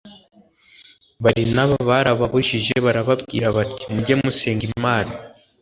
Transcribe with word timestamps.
barinaba 1.23 1.75
barababujije 1.89 2.75
barababwira 2.85 3.47
bati 3.55 3.83
mujye 3.93 4.13
musenga 4.21 4.63
imana 4.73 5.13